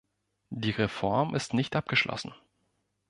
Die 0.49 0.71
Reform 0.71 1.35
ist 1.35 1.53
nicht 1.53 1.75
abgeschlossen. 1.75 2.33